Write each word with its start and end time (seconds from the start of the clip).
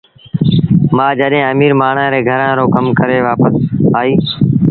مآ 0.97 1.07
جڏهيݩ 1.19 1.47
اميٚر 1.51 1.73
مآڻهآݩ 1.81 2.13
ري 2.13 2.21
گھرآݩ 2.29 2.57
رو 2.57 2.65
ڪم 2.73 2.85
ڪري 2.99 3.17
وآپس 3.27 3.53
آئيٚ 3.99 4.17